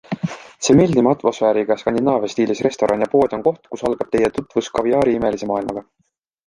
[0.67, 5.19] See meeldiva atmosfääriga skandinaavia stiilis restoran ja pood on koht, kust algab teie tutvus kaviaari
[5.21, 5.89] imelise maailmaga.